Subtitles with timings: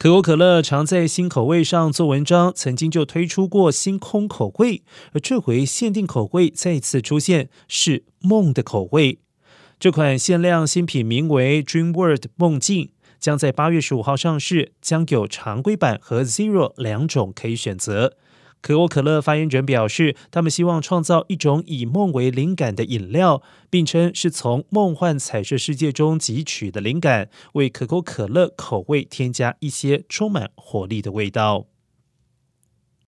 [0.00, 9.18] 可口可乐常在新口味上做文章，曾经就推出过星空口味，而这回限定口味再次出现，是梦的口味。
[9.80, 18.16] 这款限量新品名为 Dream World 梦境，将在八月十五号上市，将有常规版和 Zero 两种可以选择。
[18.60, 31.66] 可口可乐发言人表示，他们希望创造一种以梦为灵感的饮料，并称是从梦幻彩色世界中汲取的灵感，为可口可乐口味添加一些充满活力的味道。